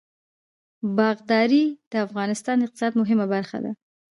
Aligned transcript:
باغداري 0.97 1.65
د 1.91 1.93
افغانستان 2.05 2.55
د 2.57 2.61
اقتصاد 2.65 2.91
مهمه 3.01 3.25
برخه 3.33 3.57
ده. 3.63 3.71